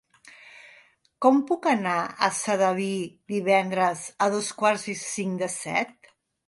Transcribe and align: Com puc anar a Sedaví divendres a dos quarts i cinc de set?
Com 1.25 1.37
puc 1.51 1.67
anar 1.73 1.99
a 2.05 2.31
Sedaví 2.39 2.89
divendres 3.35 4.11
a 4.29 4.33
dos 4.39 4.53
quarts 4.63 4.89
i 4.97 4.99
cinc 5.09 5.43
de 5.45 5.57
set? 5.63 6.17